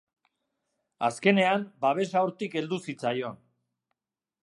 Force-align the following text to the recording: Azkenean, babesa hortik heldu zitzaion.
Azkenean, 1.09 1.67
babesa 1.87 2.25
hortik 2.25 2.59
heldu 2.63 2.83
zitzaion. 2.89 3.41